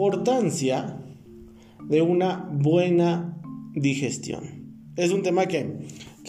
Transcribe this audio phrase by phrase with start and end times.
[0.00, 0.96] importancia
[1.86, 3.38] de una buena
[3.74, 4.72] digestión.
[4.96, 5.76] Es un tema que,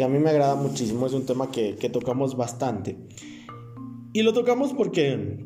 [0.03, 2.97] a mí me agrada muchísimo, es un tema que, que tocamos bastante.
[4.11, 5.39] Y lo tocamos porque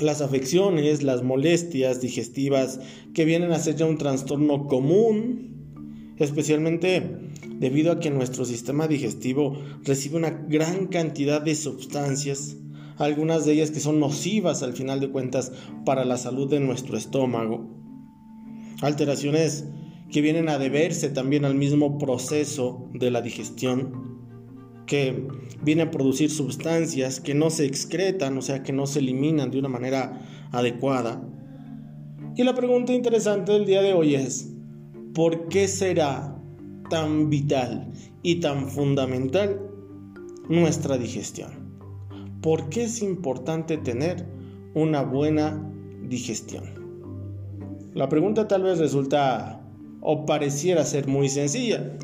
[0.00, 2.80] las afecciones, las molestias digestivas
[3.14, 9.56] que vienen a ser ya un trastorno común, especialmente debido a que nuestro sistema digestivo
[9.84, 12.56] recibe una gran cantidad de sustancias,
[12.98, 15.52] algunas de ellas que son nocivas al final de cuentas
[15.84, 17.68] para la salud de nuestro estómago.
[18.80, 19.66] Alteraciones
[20.10, 24.16] que vienen a deberse también al mismo proceso de la digestión,
[24.86, 25.26] que
[25.62, 29.58] viene a producir sustancias que no se excretan, o sea, que no se eliminan de
[29.58, 31.28] una manera adecuada.
[32.36, 34.52] Y la pregunta interesante del día de hoy es,
[35.12, 36.40] ¿por qué será
[36.88, 37.90] tan vital
[38.22, 39.60] y tan fundamental
[40.48, 41.65] nuestra digestión?
[42.46, 44.24] ¿Por qué es importante tener
[44.72, 45.68] una buena
[46.08, 46.62] digestión?
[47.92, 49.66] La pregunta tal vez resulta
[50.00, 51.98] o pareciera ser muy sencilla,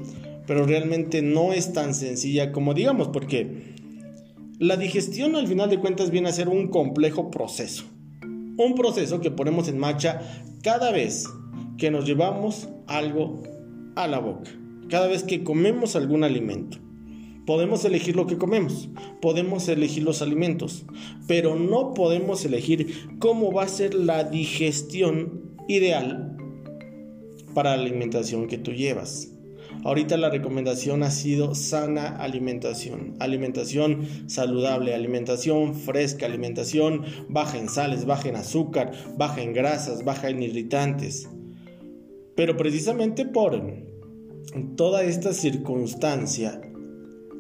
[0.49, 3.77] pero realmente no es tan sencilla como digamos, porque
[4.59, 7.85] la digestión al final de cuentas viene a ser un complejo proceso.
[8.23, 10.23] Un proceso que ponemos en marcha
[10.65, 11.25] cada vez
[11.79, 13.45] que nos llevamos algo
[13.95, 14.51] a la boca,
[14.89, 16.82] cada vez que comemos algún alimento.
[17.47, 18.89] Podemos elegir lo que comemos,
[19.21, 20.85] podemos elegir los alimentos,
[21.27, 26.37] pero no podemos elegir cómo va a ser la digestión ideal
[27.55, 29.29] para la alimentación que tú llevas.
[29.85, 38.05] Ahorita la recomendación ha sido sana alimentación, alimentación saludable, alimentación fresca, alimentación baja en sales,
[38.05, 41.29] baja en azúcar, baja en grasas, baja en irritantes.
[42.37, 43.61] Pero precisamente por
[44.77, 46.61] toda esta circunstancia,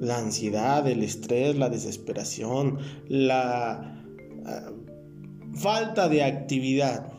[0.02, 4.02] la ansiedad, el estrés, la desesperación, la
[4.44, 4.72] ah,
[5.54, 7.12] falta de actividad,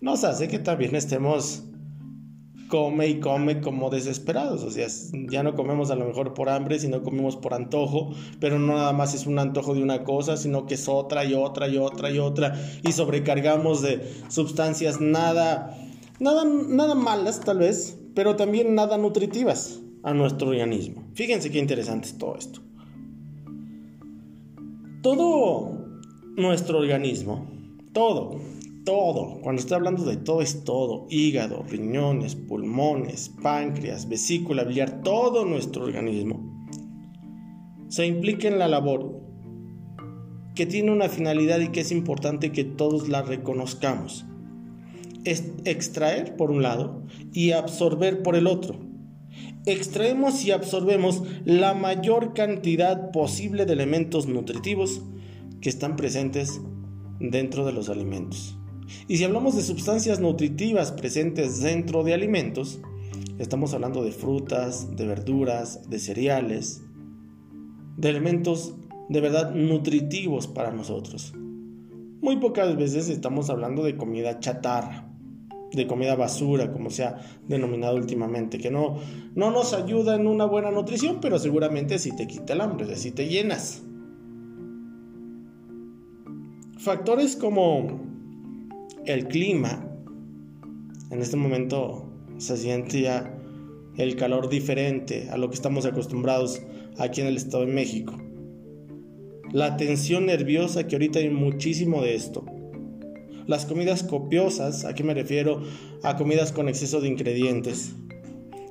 [0.00, 1.64] nos hace que también estemos
[2.68, 4.62] come y come como desesperados.
[4.62, 4.86] O sea,
[5.28, 8.92] ya no comemos a lo mejor por hambre, sino comemos por antojo, pero no nada
[8.92, 12.12] más es un antojo de una cosa, sino que es otra y otra y otra
[12.12, 12.54] y otra,
[12.84, 15.76] y sobrecargamos de sustancias nada,
[16.20, 21.05] nada, nada malas tal vez, pero también nada nutritivas a nuestro organismo.
[21.16, 22.60] Fíjense qué interesante es todo esto.
[25.02, 25.88] Todo
[26.36, 27.46] nuestro organismo,
[27.94, 28.38] todo,
[28.84, 35.46] todo, cuando estoy hablando de todo es todo, hígado, riñones, pulmones, páncreas, vesícula biliar, todo
[35.46, 36.68] nuestro organismo,
[37.88, 39.18] se implica en la labor
[40.54, 44.26] que tiene una finalidad y que es importante que todos la reconozcamos.
[45.24, 48.85] Es extraer por un lado y absorber por el otro.
[49.66, 55.02] Extraemos y absorbemos la mayor cantidad posible de elementos nutritivos
[55.60, 56.60] que están presentes
[57.18, 58.56] dentro de los alimentos.
[59.08, 62.80] Y si hablamos de sustancias nutritivas presentes dentro de alimentos,
[63.38, 66.82] estamos hablando de frutas, de verduras, de cereales,
[67.96, 68.74] de elementos
[69.08, 71.32] de verdad nutritivos para nosotros.
[72.20, 75.05] Muy pocas veces estamos hablando de comida chatarra,
[75.72, 78.96] de comida basura, como se ha denominado últimamente, que no,
[79.34, 83.10] no nos ayuda en una buena nutrición, pero seguramente sí te quita el hambre, sí
[83.10, 83.82] te llenas.
[86.78, 88.00] Factores como
[89.06, 89.84] el clima,
[91.10, 92.06] en este momento
[92.38, 93.32] se siente ya
[93.96, 96.62] el calor diferente a lo que estamos acostumbrados
[96.98, 98.14] aquí en el Estado de México.
[99.52, 102.44] La tensión nerviosa, que ahorita hay muchísimo de esto.
[103.46, 105.62] Las comidas copiosas, ¿a qué me refiero?
[106.02, 107.94] A comidas con exceso de ingredientes.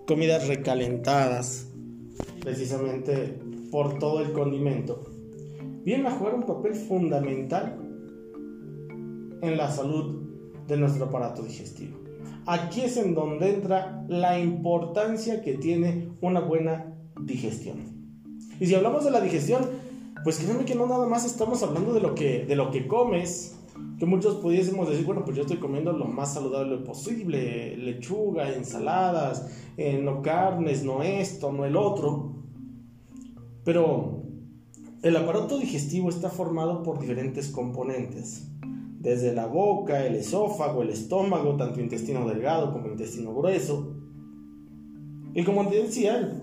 [0.06, 1.70] Comidas recalentadas,
[2.42, 3.40] precisamente
[3.72, 5.02] por todo el condimento.
[5.86, 7.78] Vienen a jugar un papel fundamental
[9.42, 10.26] en la salud
[10.68, 11.98] de nuestro aparato digestivo.
[12.46, 17.78] Aquí es en donde entra la importancia que tiene una buena digestión.
[18.60, 19.62] Y si hablamos de la digestión,
[20.26, 23.55] pues créanme que no nada más estamos hablando de lo que, de lo que comes,
[23.98, 29.50] que muchos pudiésemos decir, bueno, pues yo estoy comiendo lo más saludable posible, lechuga, ensaladas,
[29.78, 32.34] eh, no carnes, no esto, no el otro.
[33.64, 34.24] Pero
[35.02, 38.52] el aparato digestivo está formado por diferentes componentes
[39.00, 43.94] desde la boca, el esófago, el estómago, tanto intestino delgado como intestino grueso.
[45.34, 46.42] Y como te decía, el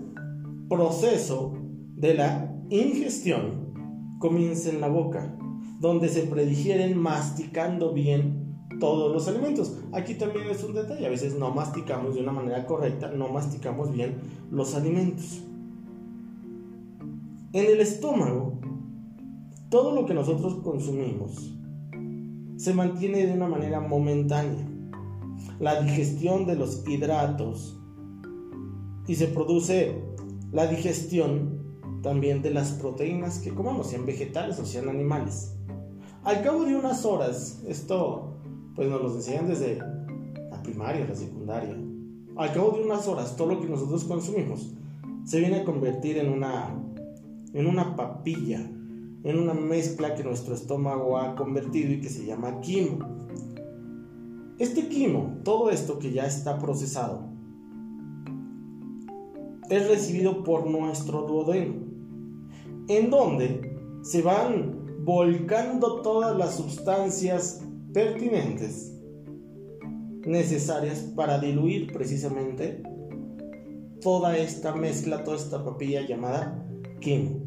[0.69, 1.53] proceso
[1.95, 3.73] de la ingestión
[4.19, 5.37] comienza en la boca,
[5.83, 9.77] donde se predigieren masticando bien todos los alimentos.
[9.91, 13.91] Aquí también es un detalle, a veces no masticamos de una manera correcta, no masticamos
[13.91, 14.15] bien
[14.49, 15.43] los alimentos.
[17.51, 18.61] En el estómago,
[19.69, 21.53] todo lo que nosotros consumimos
[22.55, 24.65] se mantiene de una manera momentánea.
[25.59, 27.77] La digestión de los hidratos
[29.05, 30.01] y se produce
[30.53, 31.61] la digestión
[32.01, 35.57] también de las proteínas que comamos, sean vegetales o sean animales.
[36.23, 38.33] Al cabo de unas horas, esto
[38.75, 41.77] pues nos lo enseñan desde la primaria, la secundaria.
[42.37, 44.73] Al cabo de unas horas, todo lo que nosotros consumimos
[45.25, 46.79] se viene a convertir en una
[47.53, 48.59] en una papilla,
[49.23, 52.99] en una mezcla que nuestro estómago ha convertido y que se llama quimo.
[54.59, 57.27] Este quimo, todo esto que ya está procesado,
[59.69, 61.75] es recibido por nuestro duodeno,
[62.87, 67.61] en donde se van volcando todas las sustancias
[67.93, 68.97] pertinentes
[70.25, 72.81] necesarias para diluir precisamente
[74.01, 76.65] toda esta mezcla, toda esta papilla llamada
[77.01, 77.41] quimo.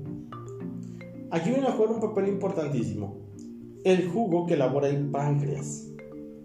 [1.31, 3.17] Aquí viene a jugar un papel importantísimo,
[3.85, 5.91] el jugo que elabora el páncreas,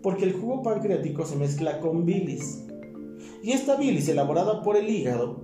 [0.02, 2.66] porque el jugo pancreático se mezcla con bilis,
[3.44, 5.42] y esta bilis elaborada por el hígado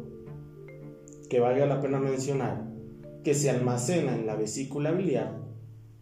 [1.29, 2.71] que valga la pena mencionar
[3.21, 5.46] que se almacena en la vesícula biliar.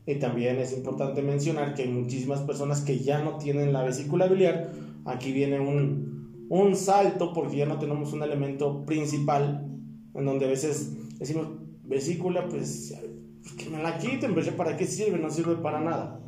[0.07, 4.27] Y también es importante mencionar que hay muchísimas personas que ya no tienen la vesícula
[4.27, 4.71] biliar.
[5.05, 9.67] Aquí viene un, un salto porque ya no tenemos un elemento principal
[10.13, 11.47] en donde a veces decimos
[11.83, 12.95] vesícula, pues,
[13.41, 15.19] pues que me la quiten, pero ¿para qué sirve?
[15.19, 16.21] No sirve para nada.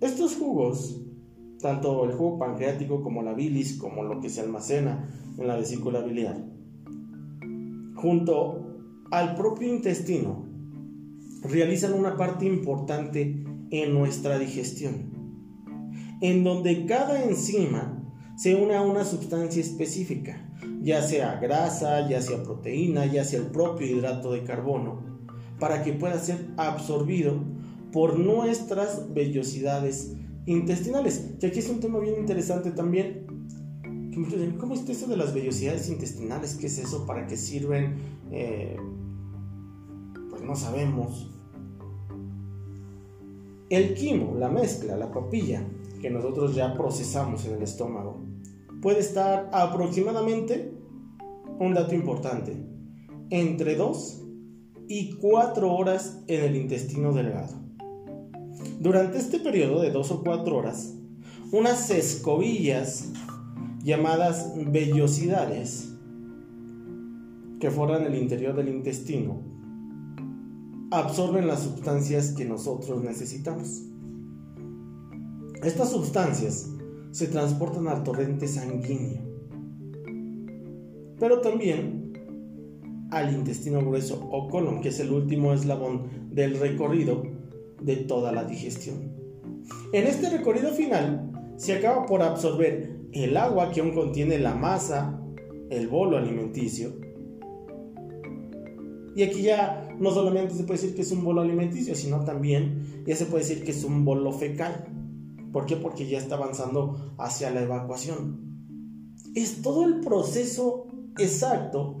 [0.00, 1.00] Estos jugos,
[1.60, 5.08] tanto el jugo pancreático como la bilis, como lo que se almacena
[5.38, 6.44] en la vesícula biliar,
[7.94, 8.66] junto
[9.10, 10.44] al propio intestino,
[11.44, 15.12] realizan una parte importante en nuestra digestión,
[16.20, 18.00] en donde cada enzima
[18.36, 20.50] se une a una sustancia específica,
[20.82, 25.02] ya sea grasa, ya sea proteína, ya sea el propio hidrato de carbono,
[25.58, 27.42] para que pueda ser absorbido
[27.92, 30.16] por nuestras vellosidades
[30.46, 31.30] intestinales.
[31.40, 33.26] Y aquí es un tema bien interesante también,
[34.58, 36.54] ¿cómo es eso de las vellosidades intestinales?
[36.54, 37.06] ¿Qué es eso?
[37.06, 37.96] ¿Para qué sirven?
[38.30, 38.76] Eh,
[40.30, 41.33] pues no sabemos.
[43.70, 45.66] El quimo, la mezcla, la papilla
[46.02, 48.22] que nosotros ya procesamos en el estómago,
[48.82, 50.70] puede estar aproximadamente,
[51.58, 52.54] un dato importante,
[53.30, 54.22] entre 2
[54.88, 57.54] y 4 horas en el intestino delgado.
[58.80, 60.94] Durante este periodo de 2 o 4 horas,
[61.50, 63.12] unas escobillas
[63.82, 65.90] llamadas vellosidades
[67.60, 69.53] que forran el interior del intestino
[70.94, 73.82] absorben las sustancias que nosotros necesitamos.
[75.62, 76.70] Estas sustancias
[77.10, 79.22] se transportan al torrente sanguíneo,
[81.18, 82.12] pero también
[83.10, 87.22] al intestino grueso o colon, que es el último eslabón del recorrido
[87.80, 89.12] de toda la digestión.
[89.92, 95.20] En este recorrido final se acaba por absorber el agua que aún contiene la masa,
[95.70, 97.03] el bolo alimenticio.
[99.14, 103.04] Y aquí ya no solamente se puede decir que es un bolo alimenticio, sino también
[103.06, 104.86] ya se puede decir que es un bolo fecal.
[105.52, 105.76] ¿Por qué?
[105.76, 109.14] Porque ya está avanzando hacia la evacuación.
[109.34, 110.86] Es todo el proceso
[111.18, 112.00] exacto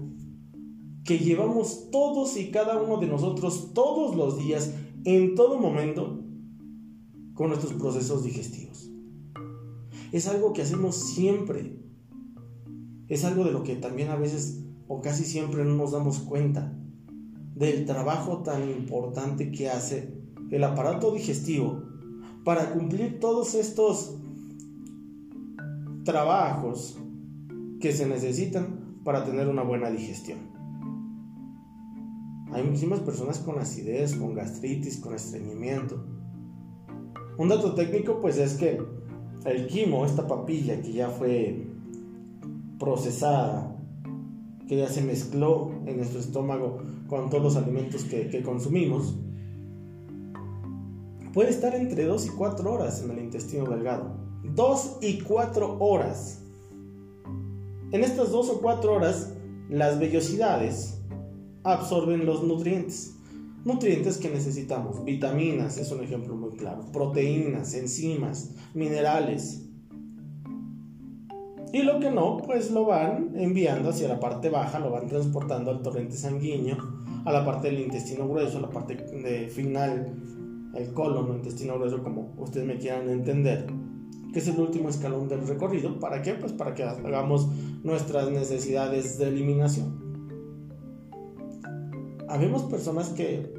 [1.04, 4.72] que llevamos todos y cada uno de nosotros todos los días,
[5.04, 6.20] en todo momento,
[7.34, 8.74] con nuestros procesos digestivos
[10.14, 11.76] es algo que hacemos siempre.
[13.08, 16.72] Es algo de lo que también a veces o casi siempre no nos damos cuenta.
[17.54, 20.12] Del trabajo tan importante que hace
[20.50, 21.82] el aparato digestivo
[22.44, 24.16] para cumplir todos estos
[26.04, 26.98] trabajos
[27.80, 30.38] que se necesitan para tener una buena digestión.
[32.52, 36.04] Hay muchísimas personas con acidez, con gastritis, con estreñimiento.
[37.36, 38.80] Un dato técnico pues es que
[39.44, 41.66] el quimo, esta papilla que ya fue
[42.78, 43.73] procesada,
[44.68, 49.14] que ya se mezcló en nuestro estómago con todos los alimentos que, consumimos,
[51.32, 54.16] puede estar entre 2 y 4 horas en el intestino delgado.
[54.44, 56.42] 2 y 4 horas.
[57.92, 59.32] En estas 2 o 4 horas,
[59.68, 61.00] las vellosidades
[61.62, 63.14] absorben los nutrientes.
[63.64, 69.63] Nutrientes que necesitamos, vitaminas es un ejemplo muy claro, proteínas, enzimas, minerales.
[71.74, 75.72] Y lo que no, pues lo van enviando hacia la parte baja, lo van transportando
[75.72, 76.76] al torrente sanguíneo,
[77.24, 78.96] a la parte del intestino grueso, a la parte
[79.48, 80.14] final,
[80.72, 83.66] el colon o intestino grueso, como ustedes me quieran entender,
[84.32, 85.98] que es el último escalón del recorrido.
[85.98, 86.34] ¿Para qué?
[86.34, 87.48] Pues para que hagamos
[87.82, 90.04] nuestras necesidades de eliminación
[92.34, 93.52] habemos personas que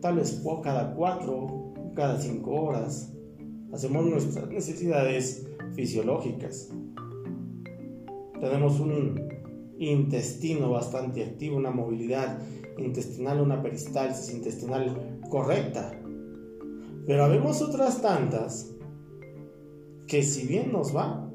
[0.00, 3.12] tal vez cada cuatro, cada cinco horas.
[3.72, 6.70] Hacemos nuestras necesidades fisiológicas.
[8.40, 9.28] Tenemos un
[9.78, 12.38] intestino bastante activo, una movilidad
[12.78, 15.92] intestinal, una peristalsis intestinal correcta.
[17.06, 18.74] Pero habemos otras tantas
[20.06, 21.30] que si bien nos va,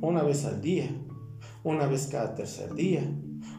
[0.00, 0.90] una vez al día,
[1.62, 3.02] una vez cada tercer día,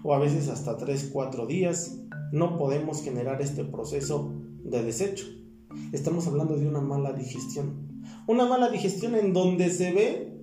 [0.03, 5.25] o a veces hasta tres, cuatro días, no podemos generar este proceso de desecho.
[5.91, 8.03] Estamos hablando de una mala digestión.
[8.27, 10.39] Una mala digestión en donde se ve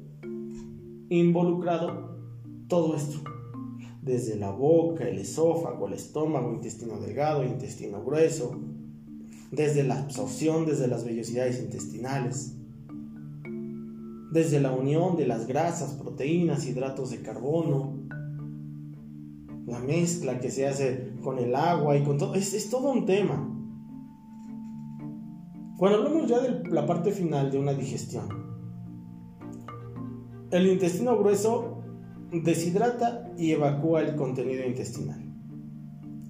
[1.08, 2.16] involucrado
[2.68, 3.18] todo esto.
[4.02, 8.56] Desde la boca, el esófago, el estómago, intestino delgado, intestino grueso.
[9.50, 12.54] Desde la absorción, desde las vellosidades intestinales.
[14.32, 17.94] Desde la unión de las grasas, proteínas, hidratos de carbono.
[19.66, 22.34] La mezcla que se hace con el agua y con todo.
[22.34, 23.55] Es, es todo un tema.
[25.76, 28.28] Cuando hablamos ya de la parte final de una digestión,
[30.50, 31.82] el intestino grueso
[32.32, 35.22] deshidrata y evacúa el contenido intestinal,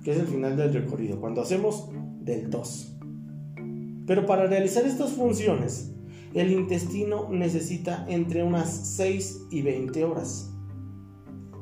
[0.03, 1.89] que es el final del recorrido, cuando hacemos
[2.23, 2.99] del tos.
[4.05, 5.95] Pero para realizar estas funciones,
[6.35, 10.53] el intestino necesita entre unas 6 y 20 horas.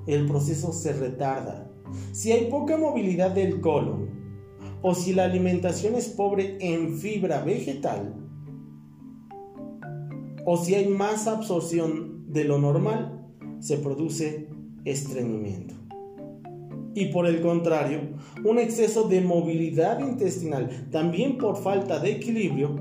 [0.07, 1.71] El proceso se retarda.
[2.13, 4.24] Si hay poca movilidad del colon
[4.87, 8.15] o si la alimentación es pobre en fibra vegetal
[10.45, 13.27] o si hay más absorción de lo normal,
[13.61, 14.51] se produce
[14.85, 15.75] estreñimiento.
[16.95, 18.01] Y por el contrario,
[18.45, 22.77] un exceso de movilidad intestinal, también por falta de equilibrio,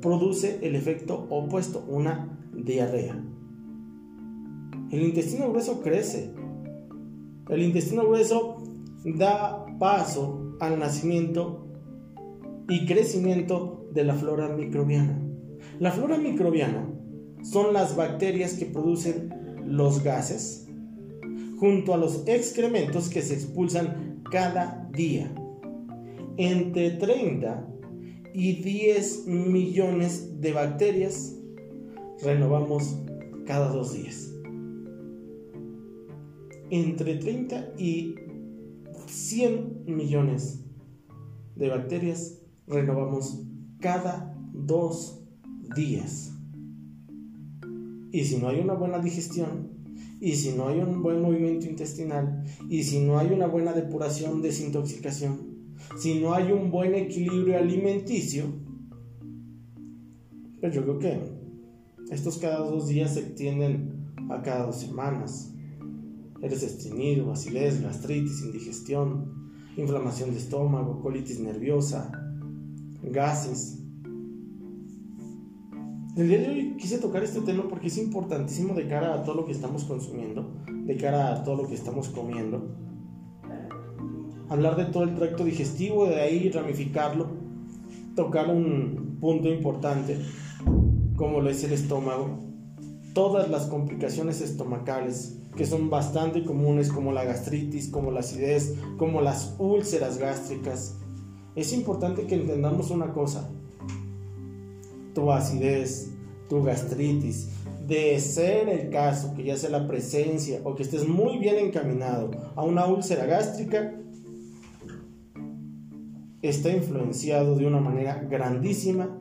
[0.00, 3.22] produce el efecto opuesto, una diarrea.
[4.90, 6.32] El intestino grueso crece.
[7.50, 8.62] El intestino grueso
[9.04, 11.66] da paso al nacimiento
[12.68, 15.20] y crecimiento de la flora microbiana.
[15.78, 16.88] La flora microbiana
[17.42, 19.34] son las bacterias que producen
[19.64, 20.68] los gases
[21.58, 25.32] junto a los excrementos que se expulsan cada día.
[26.36, 27.66] Entre 30
[28.34, 31.36] y 10 millones de bacterias
[32.22, 32.96] renovamos
[33.46, 34.32] cada dos días.
[36.70, 38.14] Entre 30 y
[39.08, 40.64] 100 millones
[41.56, 43.42] de bacterias renovamos
[43.80, 45.20] cada dos
[45.74, 46.32] días.
[48.12, 49.68] Y si no hay una buena digestión,
[50.20, 54.42] y si no hay un buen movimiento intestinal, y si no hay una buena depuración,
[54.42, 55.48] desintoxicación,
[55.98, 58.46] si no hay un buen equilibrio alimenticio,
[60.60, 61.20] pues yo creo que
[62.10, 65.54] estos cada dos días se extienden a cada dos semanas.
[66.40, 72.12] Eres estreñido, acidez, gastritis, indigestión, inflamación de estómago, colitis nerviosa,
[73.02, 73.78] gases,
[76.18, 79.36] el día de hoy quise tocar este tema porque es importantísimo de cara a todo
[79.36, 82.74] lo que estamos consumiendo, de cara a todo lo que estamos comiendo.
[84.48, 87.28] Hablar de todo el tracto digestivo, de ahí ramificarlo,
[88.16, 90.18] tocar un punto importante
[91.14, 92.40] como lo es el estómago,
[93.14, 99.20] todas las complicaciones estomacales que son bastante comunes como la gastritis, como la acidez, como
[99.20, 100.96] las úlceras gástricas.
[101.56, 103.50] Es importante que entendamos una cosa,
[105.14, 106.12] tu acidez,
[106.48, 107.48] tu gastritis,
[107.88, 112.30] de ser el caso que ya sea la presencia o que estés muy bien encaminado
[112.54, 114.00] a una úlcera gástrica,
[116.40, 119.18] está influenciado de una manera grandísima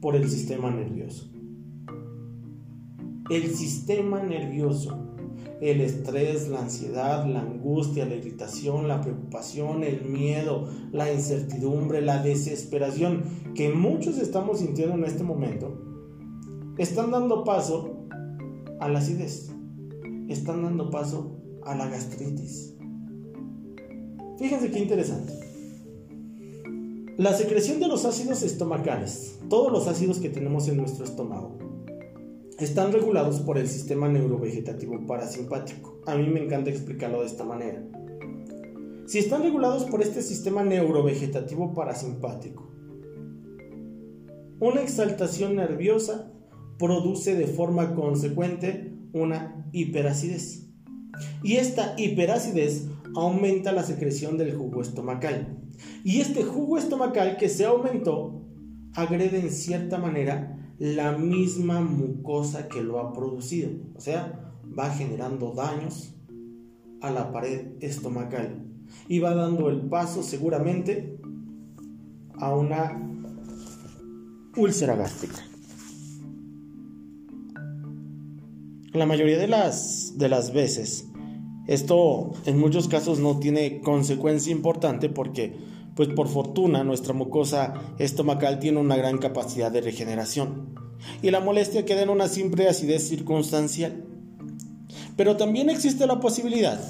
[0.00, 1.28] por el sistema nervioso.
[3.28, 5.09] El sistema nervioso
[5.60, 12.22] el estrés, la ansiedad, la angustia, la irritación, la preocupación, el miedo, la incertidumbre, la
[12.22, 15.78] desesperación que muchos estamos sintiendo en este momento,
[16.78, 18.06] están dando paso
[18.80, 19.50] a la acidez,
[20.28, 22.74] están dando paso a la gastritis.
[24.38, 25.34] Fíjense qué interesante.
[27.18, 31.58] La secreción de los ácidos estomacales, todos los ácidos que tenemos en nuestro estómago,
[32.60, 36.02] están regulados por el sistema neurovegetativo parasimpático.
[36.06, 37.82] A mí me encanta explicarlo de esta manera.
[39.06, 42.70] Si están regulados por este sistema neurovegetativo parasimpático,
[44.60, 46.30] una exaltación nerviosa
[46.78, 50.66] produce de forma consecuente una hiperacidez.
[51.42, 55.56] Y esta hiperacidez aumenta la secreción del jugo estomacal.
[56.04, 58.44] Y este jugo estomacal que se aumentó
[58.94, 63.70] agrede en cierta manera la misma mucosa que lo ha producido.
[63.94, 66.14] O sea, va generando daños
[67.02, 68.64] a la pared estomacal
[69.06, 71.18] y va dando el paso seguramente
[72.38, 72.98] a una
[74.56, 75.36] úlcera gástrica.
[78.92, 81.06] La mayoría de las, de las veces,
[81.68, 85.56] esto en muchos casos no tiene consecuencia importante porque,
[86.00, 90.74] pues por fortuna, nuestra mucosa estomacal tiene una gran capacidad de regeneración
[91.20, 94.02] y la molestia queda en una simple acidez circunstancial.
[95.18, 96.80] Pero también existe la posibilidad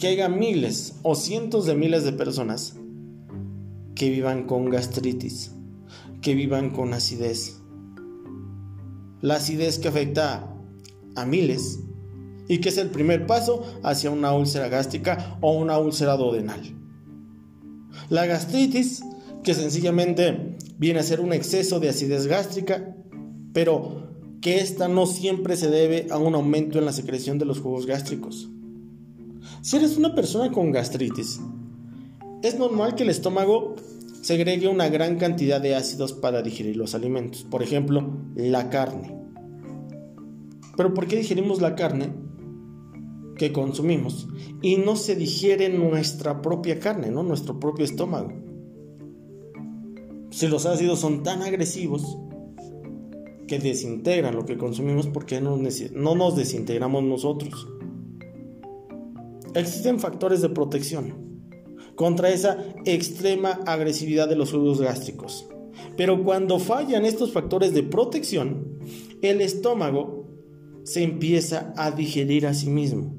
[0.00, 2.74] que haya miles o cientos de miles de personas
[3.94, 5.52] que vivan con gastritis,
[6.20, 7.60] que vivan con acidez.
[9.20, 10.52] La acidez que afecta
[11.14, 11.78] a miles
[12.48, 16.80] y que es el primer paso hacia una úlcera gástrica o una úlcera duodenal.
[18.10, 19.02] La gastritis,
[19.42, 22.94] que sencillamente viene a ser un exceso de acidez gástrica,
[23.52, 24.04] pero
[24.40, 27.86] que esta no siempre se debe a un aumento en la secreción de los jugos
[27.86, 28.50] gástricos.
[29.62, 31.40] Si eres una persona con gastritis,
[32.42, 33.76] es normal que el estómago
[34.20, 39.14] segregue una gran cantidad de ácidos para digerir los alimentos, por ejemplo, la carne.
[40.76, 42.23] Pero ¿por qué digerimos la carne
[43.36, 44.28] que consumimos
[44.62, 47.22] y no se digiere nuestra propia carne, ¿no?
[47.22, 48.32] nuestro propio estómago?
[50.30, 52.18] Si los ácidos son tan agresivos
[53.46, 57.68] que desintegran lo que consumimos, ¿por qué no, no nos desintegramos nosotros?
[59.54, 61.24] Existen factores de protección
[61.94, 65.48] contra esa extrema agresividad de los jugos gástricos.
[65.96, 68.78] Pero cuando fallan estos factores de protección,
[69.22, 70.24] el estómago
[70.82, 73.16] se empieza a digerir a sí mismo.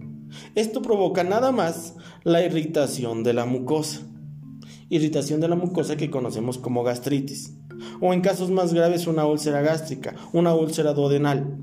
[0.55, 4.01] Esto provoca nada más la irritación de la mucosa.
[4.89, 7.58] Irritación de la mucosa que conocemos como gastritis.
[8.01, 11.58] O en casos más graves una úlcera gástrica, una úlcera duodenal.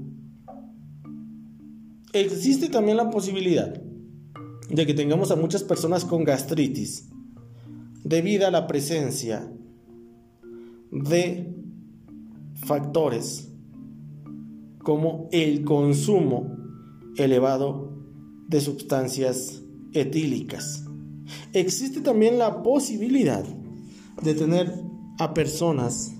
[2.13, 3.81] Existe también la posibilidad
[4.69, 7.09] de que tengamos a muchas personas con gastritis
[8.05, 9.51] debido a la presencia
[10.91, 11.55] de
[12.55, 13.51] factores
[14.83, 16.57] como el consumo
[17.17, 17.92] elevado
[18.53, 19.63] de sustancias
[19.95, 20.85] etílicas.
[21.55, 23.43] Existe también la posibilidad
[24.23, 24.73] de tener
[25.19, 26.13] a personas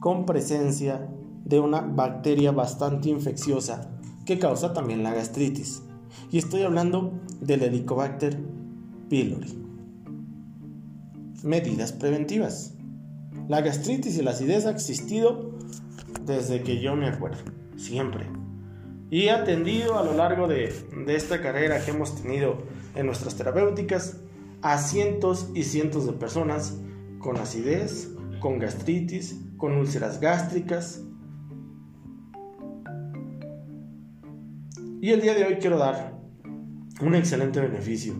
[0.00, 1.08] con presencia
[1.44, 5.82] de una bacteria bastante infecciosa que causa también la gastritis.
[6.30, 8.38] Y estoy hablando del Helicobacter
[9.08, 9.58] pylori.
[11.42, 12.74] Medidas preventivas.
[13.48, 15.56] La gastritis y la acidez ha existido
[16.26, 17.38] desde que yo me acuerdo,
[17.76, 18.26] siempre.
[19.10, 20.72] Y atendido a lo largo de,
[21.06, 22.58] esta carrera que hemos tenido
[22.94, 24.20] en nuestras terapéuticas
[24.62, 26.76] a cientos y cientos de personas
[27.18, 31.02] con acidez, con gastritis, con úlceras gástricas.
[35.00, 36.18] Y el día de hoy quiero dar
[37.00, 38.14] un excelente beneficio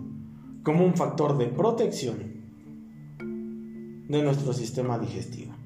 [0.62, 2.36] como un factor de protección
[4.08, 5.56] de nuestro sistema digestivo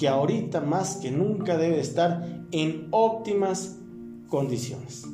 [0.00, 3.79] que ahorita más que nunca debe estar en óptimas
[4.30, 5.04] condiciones.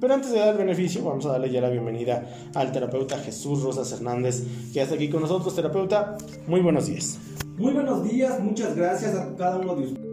[0.00, 3.62] Pero antes de dar el beneficio, vamos a darle ya la bienvenida al terapeuta Jesús
[3.62, 5.54] Rosas Hernández, que está aquí con nosotros.
[5.54, 7.18] Terapeuta, muy buenos días.
[7.58, 10.09] Muy buenos días, muchas gracias a cada uno de ustedes